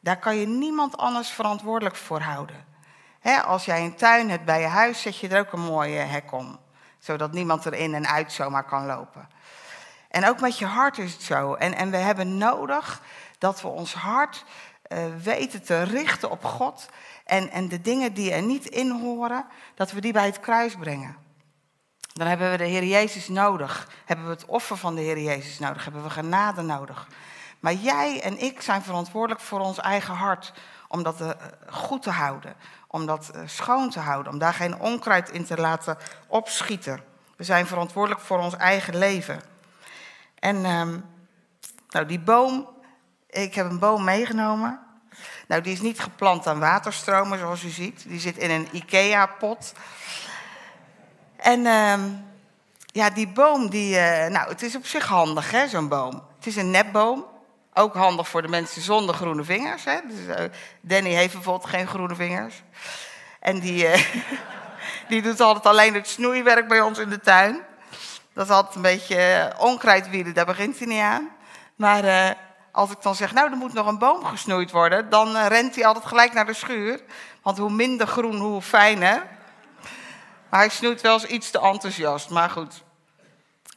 Daar 0.00 0.18
kan 0.18 0.36
je 0.36 0.46
niemand 0.46 0.96
anders 0.96 1.30
verantwoordelijk 1.30 1.96
voor 1.96 2.20
houden. 2.20 2.64
als 3.44 3.64
jij 3.64 3.84
een 3.84 3.96
tuin 3.96 4.30
hebt 4.30 4.44
bij 4.44 4.60
je 4.60 4.66
huis, 4.66 5.02
zet 5.02 5.18
je 5.18 5.28
er 5.28 5.40
ook 5.40 5.52
een 5.52 5.60
mooie 5.60 5.98
hek 5.98 6.32
om. 6.32 6.58
Zodat 6.98 7.32
niemand 7.32 7.64
er 7.64 7.74
in 7.74 7.94
en 7.94 8.06
uit 8.06 8.32
zomaar 8.32 8.64
kan 8.64 8.86
lopen. 8.86 9.28
En 10.08 10.28
ook 10.28 10.40
met 10.40 10.58
je 10.58 10.66
hart 10.66 10.98
is 10.98 11.12
het 11.12 11.22
zo. 11.22 11.54
En, 11.54 11.74
en 11.74 11.90
we 11.90 11.96
hebben 11.96 12.38
nodig 12.38 13.02
dat 13.38 13.60
we 13.60 13.68
ons 13.68 13.94
hart 13.94 14.44
uh, 14.88 15.04
weten 15.22 15.62
te 15.62 15.82
richten 15.82 16.30
op 16.30 16.44
God. 16.44 16.88
En, 17.24 17.50
en 17.50 17.68
de 17.68 17.80
dingen 17.80 18.14
die 18.14 18.32
er 18.32 18.42
niet 18.42 18.66
in 18.66 18.90
horen, 18.90 19.46
dat 19.74 19.92
we 19.92 20.00
die 20.00 20.12
bij 20.12 20.26
het 20.26 20.40
kruis 20.40 20.76
brengen. 20.76 21.16
Dan 22.12 22.26
hebben 22.26 22.50
we 22.50 22.56
de 22.56 22.64
Heer 22.64 22.84
Jezus 22.84 23.28
nodig. 23.28 23.88
Hebben 24.04 24.26
we 24.26 24.32
het 24.32 24.44
offer 24.44 24.76
van 24.76 24.94
de 24.94 25.00
Heer 25.00 25.18
Jezus 25.18 25.58
nodig. 25.58 25.84
Hebben 25.84 26.02
we 26.02 26.10
genade 26.10 26.62
nodig. 26.62 27.08
Maar 27.62 27.74
jij 27.74 28.20
en 28.22 28.38
ik 28.38 28.60
zijn 28.60 28.82
verantwoordelijk 28.82 29.40
voor 29.40 29.60
ons 29.60 29.78
eigen 29.78 30.14
hart. 30.14 30.52
Om 30.88 31.02
dat 31.02 31.20
eh, 31.20 31.30
goed 31.70 32.02
te 32.02 32.10
houden. 32.10 32.54
Om 32.86 33.06
dat 33.06 33.28
eh, 33.28 33.42
schoon 33.46 33.90
te 33.90 34.00
houden. 34.00 34.32
Om 34.32 34.38
daar 34.38 34.54
geen 34.54 34.80
onkruid 34.80 35.30
in 35.30 35.44
te 35.44 35.56
laten 35.56 35.96
opschieten. 36.26 37.00
We 37.36 37.44
zijn 37.44 37.66
verantwoordelijk 37.66 38.20
voor 38.20 38.38
ons 38.38 38.56
eigen 38.56 38.96
leven. 38.96 39.40
En 40.38 40.64
um, 40.64 41.04
Nou, 41.90 42.06
die 42.06 42.20
boom, 42.20 42.68
ik 43.30 43.54
heb 43.54 43.70
een 43.70 43.78
boom 43.78 44.04
meegenomen. 44.04 44.80
Nou, 45.46 45.62
die 45.62 45.72
is 45.72 45.80
niet 45.80 46.00
geplant 46.00 46.46
aan 46.46 46.58
waterstromen, 46.58 47.38
zoals 47.38 47.62
u 47.62 47.68
ziet. 47.68 48.04
Die 48.08 48.20
zit 48.20 48.36
in 48.36 48.50
een 48.50 48.68
IKEA-pot. 48.72 49.72
En 51.36 51.60
uh, 51.60 52.04
ja, 52.86 53.10
die 53.10 53.28
boom, 53.28 53.70
die, 53.70 53.94
uh, 53.94 54.26
nou, 54.26 54.48
het 54.48 54.62
is 54.62 54.76
op 54.76 54.86
zich 54.86 55.06
handig, 55.06 55.50
hè, 55.50 55.68
zo'n 55.68 55.88
boom. 55.88 56.22
Het 56.36 56.46
is 56.46 56.56
een 56.56 56.70
nepboom. 56.70 57.30
Ook 57.74 57.94
handig 57.94 58.28
voor 58.28 58.42
de 58.42 58.48
mensen 58.48 58.82
zonder 58.82 59.14
groene 59.14 59.44
vingers. 59.44 59.84
Hè? 59.84 59.98
Dus, 60.08 60.38
uh, 60.38 60.44
Danny 60.80 61.10
heeft 61.10 61.32
bijvoorbeeld 61.32 61.70
geen 61.70 61.86
groene 61.86 62.14
vingers. 62.14 62.62
En 63.40 63.60
die, 63.60 63.84
uh, 63.84 64.04
die 65.08 65.22
doet 65.22 65.40
altijd 65.40 65.66
alleen 65.66 65.94
het 65.94 66.08
snoeiwerk 66.08 66.68
bij 66.68 66.80
ons 66.80 66.98
in 66.98 67.08
de 67.08 67.20
tuin. 67.20 67.60
Dat 68.32 68.44
is 68.44 68.52
altijd 68.52 68.74
een 68.74 68.82
beetje 68.82 69.52
onkruidwielen, 69.58 70.34
daar 70.34 70.46
begint 70.46 70.78
hij 70.78 70.86
niet 70.86 71.00
aan. 71.00 71.28
Maar 71.76 72.36
als 72.72 72.90
ik 72.90 73.02
dan 73.02 73.14
zeg, 73.14 73.32
nou, 73.32 73.50
er 73.50 73.56
moet 73.56 73.72
nog 73.72 73.86
een 73.86 73.98
boom 73.98 74.24
gesnoeid 74.24 74.70
worden, 74.70 75.10
dan 75.10 75.36
rent 75.36 75.74
hij 75.74 75.86
altijd 75.86 76.04
gelijk 76.04 76.32
naar 76.32 76.46
de 76.46 76.54
schuur. 76.54 77.00
Want 77.42 77.58
hoe 77.58 77.70
minder 77.70 78.06
groen, 78.06 78.36
hoe 78.36 78.62
fijner. 78.62 79.26
Maar 80.48 80.60
hij 80.60 80.68
snoeit 80.68 81.00
wel 81.00 81.12
eens 81.12 81.24
iets 81.24 81.50
te 81.50 81.60
enthousiast. 81.60 82.30
Maar 82.30 82.50
goed, 82.50 82.82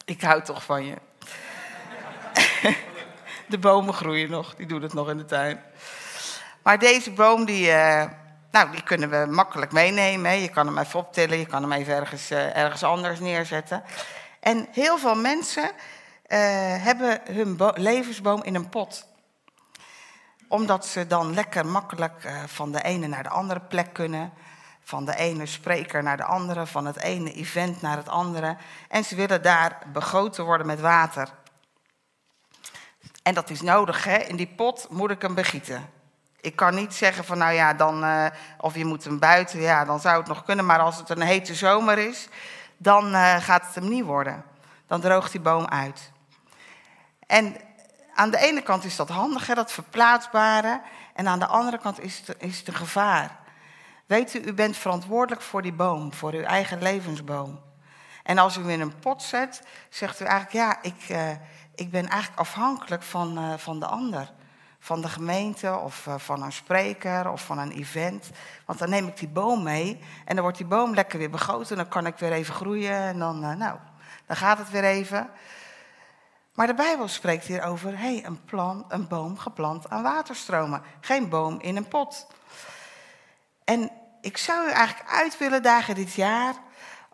ik 0.05 0.21
hou 0.21 0.41
toch 0.41 0.63
van 0.63 0.85
je. 0.85 0.95
de 3.47 3.57
bomen 3.57 3.93
groeien 3.93 4.29
nog, 4.29 4.55
die 4.55 4.65
doen 4.65 4.81
het 4.81 4.93
nog 4.93 5.09
in 5.09 5.17
de 5.17 5.25
tuin. 5.25 5.63
Maar 6.63 6.79
deze 6.79 7.11
boom, 7.11 7.45
die, 7.45 7.67
uh, 7.67 8.03
nou, 8.51 8.71
die 8.71 8.83
kunnen 8.83 9.09
we 9.09 9.31
makkelijk 9.31 9.71
meenemen. 9.71 10.41
Je 10.41 10.49
kan 10.49 10.67
hem 10.67 10.77
even 10.77 10.99
optillen, 10.99 11.37
je 11.37 11.45
kan 11.45 11.61
hem 11.61 11.71
even 11.71 11.93
ergens, 11.93 12.31
uh, 12.31 12.57
ergens 12.57 12.83
anders 12.83 13.19
neerzetten. 13.19 13.83
En 14.39 14.67
heel 14.71 14.97
veel 14.97 15.15
mensen 15.15 15.63
uh, 15.63 15.69
hebben 16.83 17.21
hun 17.31 17.59
levensboom 17.75 18.43
in 18.43 18.55
een 18.55 18.69
pot 18.69 19.05
omdat 20.47 20.85
ze 20.85 21.07
dan 21.07 21.33
lekker 21.33 21.65
makkelijk 21.65 22.29
van 22.45 22.71
de 22.71 22.81
ene 22.81 23.07
naar 23.07 23.23
de 23.23 23.29
andere 23.29 23.59
plek 23.59 23.93
kunnen. 23.93 24.33
Van 24.83 25.05
de 25.05 25.15
ene 25.15 25.45
spreker 25.45 26.03
naar 26.03 26.17
de 26.17 26.23
andere, 26.23 26.65
van 26.65 26.85
het 26.85 26.99
ene 26.99 27.33
event 27.33 27.81
naar 27.81 27.97
het 27.97 28.09
andere. 28.09 28.57
En 28.89 29.03
ze 29.03 29.15
willen 29.15 29.41
daar 29.41 29.77
begoten 29.93 30.45
worden 30.45 30.67
met 30.67 30.79
water. 30.79 31.29
En 33.25 33.34
dat 33.34 33.50
is 33.50 33.62
nodig, 33.62 34.03
hè? 34.03 34.17
In 34.17 34.36
die 34.36 34.48
pot 34.48 34.88
moet 34.89 35.12
ik 35.12 35.22
hem 35.22 35.34
begieten. 35.34 35.89
Ik 36.41 36.55
kan 36.55 36.75
niet 36.75 36.94
zeggen 36.94 37.24
van, 37.24 37.38
nou 37.38 37.53
ja, 37.53 37.74
dan, 37.74 38.03
uh, 38.03 38.25
of 38.58 38.75
je 38.75 38.86
moet 38.86 39.03
hem 39.03 39.20
buiten, 39.20 39.62
ja, 39.62 39.86
dan 39.86 40.00
zou 40.00 40.17
het 40.17 40.27
nog 40.27 40.44
kunnen. 40.44 40.65
Maar 40.65 40.79
als 40.79 40.98
het 40.98 41.10
een 41.10 41.22
hete 41.22 41.55
zomer 41.55 41.98
is, 41.98 42.27
dan 42.77 43.13
uh, 43.13 43.36
gaat 43.36 43.65
het 43.65 43.75
hem 43.75 43.89
niet 43.89 44.03
worden. 44.03 44.44
Dan 44.88 45.01
droogt 45.01 45.32
die 45.32 45.41
boom 45.41 45.65
uit. 45.65 46.12
En 47.27 47.55
aan 48.13 48.32
de 48.32 48.38
ene 48.38 48.62
kant 48.62 48.84
is 48.84 48.96
dat 48.96 49.10
handig, 49.10 49.48
hè, 49.48 49.53
dat 49.53 49.72
verplaatsbare. 49.72 50.82
En 51.13 51.27
aan 51.27 51.39
de 51.39 51.48
andere 51.48 51.77
kant 51.77 52.01
is 52.01 52.24
het, 52.25 52.36
is 52.39 52.58
het 52.58 52.67
een 52.67 52.74
gevaar. 52.74 53.38
Weet 54.05 54.34
u, 54.34 54.39
u 54.39 54.53
bent 54.53 54.77
verantwoordelijk 54.77 55.41
voor 55.41 55.62
die 55.62 55.74
boom, 55.74 56.13
voor 56.13 56.34
uw 56.34 56.44
eigen 56.44 56.82
levensboom. 56.82 57.60
En 58.25 58.38
als 58.38 58.58
u 58.58 58.60
hem 58.60 58.70
in 58.70 58.82
een 58.82 59.00
pot 59.00 59.24
zet, 59.24 59.62
zegt 59.89 60.22
u 60.22 60.25
eigenlijk, 60.25 60.53
ja, 60.53 60.82
ik, 60.82 61.10
uh, 61.10 61.29
ik 61.75 61.91
ben 61.91 62.08
eigenlijk 62.08 62.39
afhankelijk 62.39 63.03
van, 63.03 63.39
uh, 63.39 63.53
van 63.58 63.79
de 63.79 63.86
ander. 63.86 64.32
Van 64.79 65.01
de 65.01 65.10
gemeente 65.10 65.77
of 65.77 66.05
uh, 66.05 66.13
van 66.17 66.44
een 66.44 66.51
spreker 66.51 67.32
of 67.32 67.46
van 67.46 67.58
een 67.58 67.72
event. 67.72 68.29
Want 68.65 68.79
dan 68.79 68.89
neem 68.89 69.08
ik 69.08 69.17
die 69.17 69.27
boom 69.27 69.63
mee 69.63 70.00
en 70.25 70.34
dan 70.34 70.44
wordt 70.44 70.58
die 70.58 70.67
boom 70.67 70.94
lekker 70.94 71.20
weer 71.20 71.29
begoten. 71.29 71.70
En 71.70 71.75
dan 71.75 71.88
kan 71.88 72.05
ik 72.05 72.17
weer 72.17 72.32
even 72.32 72.53
groeien 72.53 72.98
en 72.98 73.20
dan, 73.20 73.39
nou, 73.39 73.77
dan 74.25 74.36
gaat 74.36 74.58
het 74.58 74.70
weer 74.70 74.84
even. 74.84 75.29
Maar 76.53 76.67
de 76.67 76.74
Bijbel 76.74 77.08
spreekt 77.08 77.46
hier 77.46 77.63
over, 77.63 77.98
hey, 77.98 78.25
een, 78.25 78.39
een 78.88 79.08
boom 79.08 79.38
geplant 79.38 79.89
aan 79.89 80.03
waterstromen. 80.03 80.82
Geen 81.00 81.29
boom 81.29 81.60
in 81.60 81.75
een 81.75 81.88
pot. 81.88 82.27
En 83.63 83.91
ik 84.22 84.38
zou 84.38 84.67
u 84.67 84.72
eigenlijk 84.72 85.10
uit 85.10 85.38
willen 85.38 85.63
dagen 85.63 85.96
dit 85.96 86.13
jaar, 86.13 86.53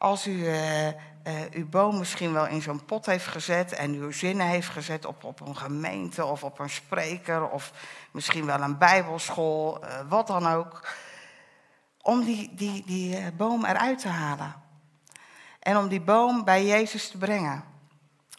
als 0.02 0.28
u 0.28 0.32
uh, 0.32 0.88
uh, 0.88 0.94
uw 1.52 1.70
boom 1.70 1.98
misschien 1.98 2.34
wel 2.34 2.48
in 2.48 2.62
zo'n 2.62 2.86
pot 2.86 3.06
heeft 3.06 3.28
gezet 3.28 3.74
en 3.74 3.94
uw 3.94 4.12
zinnen 4.12 4.48
heeft 4.48 4.70
gezet 4.70 5.06
op, 5.06 5.24
op 5.24 5.40
een 5.40 5.58
gemeente 5.58 6.26
of 6.26 6.44
op 6.44 6.60
een 6.60 6.70
spreker 6.70 7.50
of 7.50 7.72
misschien 8.12 8.46
wel 8.46 8.62
een 8.62 8.78
bijbelschool, 8.78 9.84
uh, 9.84 9.90
wat 10.10 10.28
dan 10.28 10.48
ook, 10.48 10.88
om 12.02 12.24
die, 12.24 12.56
die, 12.56 12.86
die 12.86 13.32
boom 13.32 13.66
eruit 13.66 14.00
te 14.00 14.08
halen. 14.08 14.56
En 15.60 15.78
om 15.78 15.88
die 15.88 16.02
boom 16.02 16.44
bij 16.44 16.66
Jezus 16.66 17.10
te 17.10 17.18
brengen, 17.18 17.64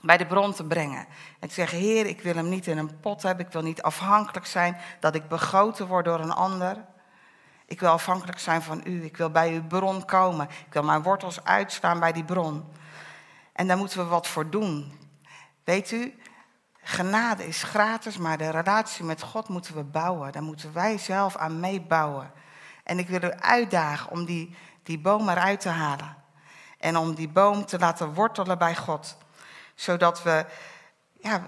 bij 0.02 0.16
de 0.16 0.26
bron 0.26 0.52
te 0.52 0.64
brengen. 0.64 1.06
En 1.40 1.48
te 1.48 1.54
zeggen, 1.54 1.78
Heer, 1.78 2.06
ik 2.06 2.20
wil 2.20 2.34
hem 2.34 2.48
niet 2.48 2.66
in 2.66 2.78
een 2.78 3.00
pot 3.00 3.22
hebben, 3.22 3.46
ik 3.46 3.52
wil 3.52 3.62
niet 3.62 3.82
afhankelijk 3.82 4.46
zijn 4.46 4.76
dat 5.00 5.14
ik 5.14 5.28
begoten 5.28 5.86
word 5.86 6.04
door 6.04 6.20
een 6.20 6.32
ander. 6.32 6.84
Ik 7.72 7.80
wil 7.80 7.90
afhankelijk 7.90 8.38
zijn 8.38 8.62
van 8.62 8.80
u. 8.84 9.04
Ik 9.04 9.16
wil 9.16 9.30
bij 9.30 9.52
uw 9.52 9.66
bron 9.66 10.04
komen. 10.04 10.48
Ik 10.66 10.72
wil 10.72 10.82
mijn 10.82 11.02
wortels 11.02 11.44
uitstaan 11.44 12.00
bij 12.00 12.12
die 12.12 12.24
bron. 12.24 12.64
En 13.52 13.66
daar 13.66 13.76
moeten 13.76 13.98
we 13.98 14.04
wat 14.04 14.26
voor 14.26 14.50
doen. 14.50 14.92
Weet 15.64 15.90
u, 15.90 16.14
genade 16.82 17.46
is 17.46 17.62
gratis, 17.62 18.16
maar 18.16 18.38
de 18.38 18.50
relatie 18.50 19.04
met 19.04 19.22
God 19.22 19.48
moeten 19.48 19.74
we 19.74 19.82
bouwen. 19.82 20.32
Daar 20.32 20.42
moeten 20.42 20.72
wij 20.72 20.98
zelf 20.98 21.36
aan 21.36 21.60
meebouwen. 21.60 22.32
En 22.84 22.98
ik 22.98 23.08
wil 23.08 23.22
u 23.22 23.32
uitdagen 23.32 24.10
om 24.10 24.24
die, 24.24 24.56
die 24.82 24.98
boom 24.98 25.28
eruit 25.28 25.60
te 25.60 25.68
halen. 25.68 26.16
En 26.78 26.96
om 26.96 27.14
die 27.14 27.28
boom 27.28 27.66
te 27.66 27.78
laten 27.78 28.14
wortelen 28.14 28.58
bij 28.58 28.76
God. 28.76 29.16
Zodat 29.74 30.22
we, 30.22 30.46
ja, 31.20 31.44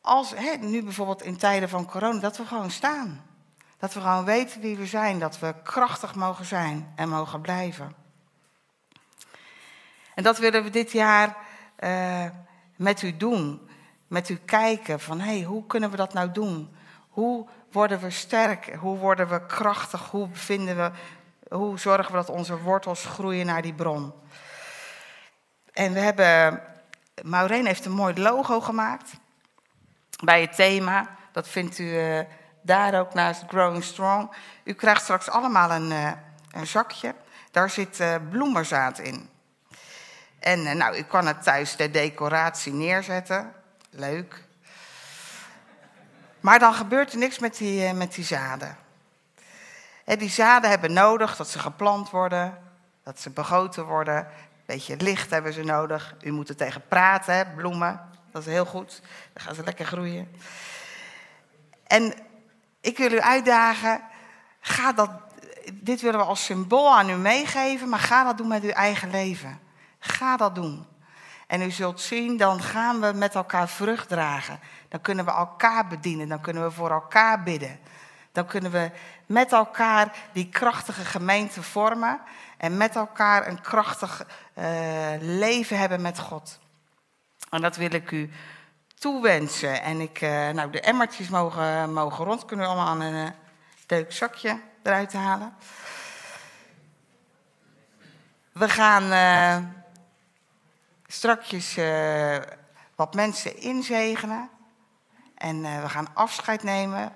als, 0.00 0.30
hè, 0.36 0.56
nu 0.56 0.82
bijvoorbeeld 0.82 1.22
in 1.22 1.36
tijden 1.36 1.68
van 1.68 1.86
corona, 1.86 2.20
dat 2.20 2.36
we 2.36 2.44
gewoon 2.44 2.70
staan. 2.70 3.27
Dat 3.78 3.94
we 3.94 4.00
gewoon 4.00 4.24
weten 4.24 4.60
wie 4.60 4.76
we 4.76 4.86
zijn, 4.86 5.18
dat 5.18 5.38
we 5.38 5.54
krachtig 5.62 6.14
mogen 6.14 6.44
zijn 6.44 6.92
en 6.96 7.08
mogen 7.08 7.40
blijven. 7.40 7.92
En 10.14 10.22
dat 10.22 10.38
willen 10.38 10.62
we 10.62 10.70
dit 10.70 10.92
jaar 10.92 11.36
uh, 11.78 12.24
met 12.76 13.02
u 13.02 13.16
doen. 13.16 13.68
Met 14.06 14.28
u 14.28 14.36
kijken 14.36 15.00
van, 15.00 15.20
hé, 15.20 15.36
hey, 15.36 15.42
hoe 15.42 15.66
kunnen 15.66 15.90
we 15.90 15.96
dat 15.96 16.12
nou 16.12 16.32
doen? 16.32 16.76
Hoe 17.08 17.46
worden 17.72 18.00
we 18.00 18.10
sterk? 18.10 18.74
Hoe 18.74 18.98
worden 18.98 19.28
we 19.28 19.46
krachtig? 19.46 20.10
Hoe, 20.10 20.28
vinden 20.32 20.76
we, 20.76 20.90
hoe 21.54 21.78
zorgen 21.78 22.12
we 22.12 22.18
dat 22.18 22.28
onze 22.28 22.58
wortels 22.58 23.04
groeien 23.04 23.46
naar 23.46 23.62
die 23.62 23.74
bron? 23.74 24.12
En 25.72 25.92
we 25.92 25.98
hebben, 25.98 26.62
Maureen 27.22 27.66
heeft 27.66 27.84
een 27.84 27.92
mooi 27.92 28.20
logo 28.20 28.60
gemaakt 28.60 29.10
bij 30.24 30.40
het 30.40 30.54
thema. 30.54 31.16
Dat 31.32 31.48
vindt 31.48 31.78
u 31.78 31.84
uh, 31.84 32.20
daar 32.68 33.00
ook 33.00 33.14
naast 33.14 33.42
Growing 33.46 33.84
Strong. 33.84 34.30
U 34.64 34.72
krijgt 34.72 35.02
straks 35.02 35.30
allemaal 35.30 35.70
een, 35.70 35.90
uh, 35.90 36.10
een 36.50 36.66
zakje. 36.66 37.14
Daar 37.50 37.70
zit 37.70 38.00
uh, 38.00 38.14
bloemenzaad 38.30 38.98
in. 38.98 39.30
En 40.38 40.60
uh, 40.60 40.72
nou, 40.72 40.96
u 40.96 41.02
kan 41.02 41.26
het 41.26 41.42
thuis 41.42 41.76
de 41.76 41.90
decoratie 41.90 42.72
neerzetten. 42.72 43.52
Leuk. 43.90 44.44
Maar 46.40 46.58
dan 46.58 46.74
gebeurt 46.74 47.12
er 47.12 47.18
niks 47.18 47.38
met 47.38 47.56
die, 47.56 47.92
met 47.92 48.14
die 48.14 48.24
zaden. 48.24 48.76
Die 50.04 50.30
zaden 50.30 50.70
hebben 50.70 50.92
nodig 50.92 51.36
dat 51.36 51.48
ze 51.48 51.58
geplant 51.58 52.10
worden, 52.10 52.58
dat 53.04 53.20
ze 53.20 53.30
begoten 53.30 53.84
worden. 53.84 54.16
Een 54.16 54.26
beetje 54.66 54.96
licht 54.96 55.30
hebben 55.30 55.52
ze 55.52 55.62
nodig. 55.62 56.14
U 56.20 56.30
moet 56.30 56.48
er 56.48 56.56
tegen 56.56 56.82
praten, 56.88 57.34
hè, 57.34 57.46
bloemen. 57.46 58.00
Dat 58.32 58.42
is 58.42 58.52
heel 58.52 58.66
goed. 58.66 59.02
Dan 59.32 59.44
gaan 59.44 59.54
ze 59.54 59.64
lekker 59.64 59.86
groeien. 59.86 60.28
En 61.86 62.14
ik 62.88 62.98
wil 62.98 63.12
u 63.12 63.20
uitdagen, 63.20 64.00
ga 64.60 64.92
dat, 64.92 65.10
dit 65.72 66.00
willen 66.00 66.20
we 66.20 66.26
als 66.26 66.44
symbool 66.44 66.96
aan 66.96 67.10
u 67.10 67.14
meegeven, 67.14 67.88
maar 67.88 67.98
ga 67.98 68.24
dat 68.24 68.36
doen 68.38 68.48
met 68.48 68.62
uw 68.62 68.70
eigen 68.70 69.10
leven. 69.10 69.60
Ga 69.98 70.36
dat 70.36 70.54
doen. 70.54 70.86
En 71.46 71.62
u 71.62 71.70
zult 71.70 72.00
zien, 72.00 72.36
dan 72.36 72.62
gaan 72.62 73.00
we 73.00 73.12
met 73.12 73.34
elkaar 73.34 73.68
vrucht 73.68 74.08
dragen. 74.08 74.60
Dan 74.88 75.00
kunnen 75.00 75.24
we 75.24 75.30
elkaar 75.30 75.86
bedienen, 75.86 76.28
dan 76.28 76.40
kunnen 76.40 76.62
we 76.62 76.70
voor 76.70 76.90
elkaar 76.90 77.42
bidden. 77.42 77.78
Dan 78.32 78.46
kunnen 78.46 78.70
we 78.70 78.90
met 79.26 79.52
elkaar 79.52 80.12
die 80.32 80.48
krachtige 80.48 81.04
gemeente 81.04 81.62
vormen 81.62 82.20
en 82.56 82.76
met 82.76 82.96
elkaar 82.96 83.46
een 83.46 83.60
krachtig 83.60 84.26
uh, 84.54 84.64
leven 85.20 85.78
hebben 85.78 86.00
met 86.00 86.18
God. 86.18 86.58
En 87.50 87.60
dat 87.60 87.76
wil 87.76 87.94
ik 87.94 88.10
u 88.10 88.30
toewensen. 88.98 89.82
En 89.82 90.00
ik, 90.00 90.20
uh, 90.20 90.48
nou, 90.48 90.70
de 90.70 90.80
emmertjes 90.80 91.28
mogen, 91.28 91.92
mogen 91.92 92.24
rond. 92.24 92.44
Kunnen 92.44 92.66
we 92.66 92.72
allemaal 92.72 93.00
een 93.00 93.14
uh, 93.14 93.30
leuk 93.86 94.12
zakje 94.12 94.60
eruit 94.82 95.12
halen. 95.12 95.54
We 98.52 98.68
gaan 98.68 99.12
uh, 99.12 99.56
strakjes 101.06 101.78
wat 102.94 103.14
mensen 103.14 103.56
inzegenen. 103.60 104.50
En 105.34 105.62
we 105.62 105.88
gaan 105.88 106.14
afscheid 106.14 106.62
nemen. 106.62 107.12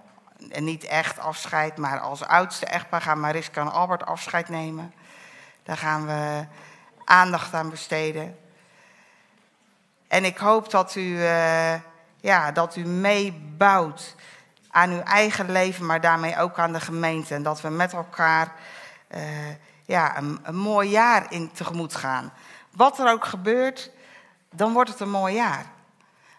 En 0.50 0.64
niet 0.64 0.84
echt 0.84 1.18
afscheid, 1.18 1.76
maar 1.76 2.00
als 2.00 2.24
oudste 2.24 2.66
echtpaar 2.66 3.00
gaan 3.00 3.20
Mariska 3.20 3.60
en 3.60 3.72
Albert 3.72 4.06
afscheid 4.06 4.48
nemen. 4.48 4.94
Daar 5.62 5.76
gaan 5.76 6.06
we 6.06 6.46
aandacht 7.04 7.54
aan 7.54 7.70
besteden. 7.70 8.38
En 10.12 10.24
ik 10.24 10.38
hoop 10.38 10.70
dat 10.70 10.94
u 10.94 11.00
uh, 11.00 11.74
ja, 12.16 12.52
dat 12.52 12.76
u 12.76 12.84
meebouwt 12.86 14.14
aan 14.70 14.90
uw 14.90 15.00
eigen 15.00 15.50
leven, 15.50 15.86
maar 15.86 16.00
daarmee 16.00 16.38
ook 16.38 16.58
aan 16.58 16.72
de 16.72 16.80
gemeente. 16.80 17.34
En 17.34 17.42
dat 17.42 17.60
we 17.60 17.68
met 17.68 17.92
elkaar 17.92 18.52
uh, 19.14 19.20
ja, 19.86 20.18
een, 20.18 20.38
een 20.42 20.56
mooi 20.56 20.88
jaar 20.88 21.32
in 21.32 21.52
tegemoet 21.52 21.94
gaan. 21.94 22.32
Wat 22.70 22.98
er 22.98 23.10
ook 23.10 23.24
gebeurt, 23.24 23.90
dan 24.50 24.72
wordt 24.72 24.90
het 24.90 25.00
een 25.00 25.10
mooi 25.10 25.34
jaar. 25.34 25.64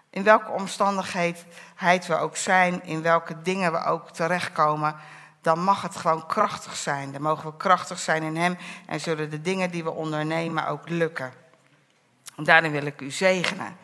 In 0.09 0.23
welke 0.23 0.51
omstandigheid 0.51 2.07
we 2.07 2.15
ook 2.15 2.37
zijn, 2.37 2.83
in 2.83 3.01
welke 3.01 3.41
dingen 3.41 3.71
we 3.71 3.83
ook 3.83 4.09
terechtkomen, 4.09 4.95
dan 5.41 5.63
mag 5.63 5.81
het 5.81 5.95
gewoon 5.95 6.25
krachtig 6.25 6.75
zijn. 6.75 7.11
Dan 7.11 7.21
mogen 7.21 7.49
we 7.49 7.57
krachtig 7.57 7.99
zijn 7.99 8.23
in 8.23 8.37
Hem 8.37 8.57
en 8.85 8.99
zullen 8.99 9.29
de 9.29 9.41
dingen 9.41 9.71
die 9.71 9.83
we 9.83 9.91
ondernemen 9.91 10.67
ook 10.67 10.89
lukken. 10.89 11.42
Daarin 12.35 12.71
wil 12.71 12.85
ik 12.85 13.01
u 13.01 13.11
zegenen. 13.11 13.75